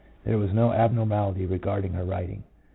[0.23, 2.41] There was no abnormality regarding her writing.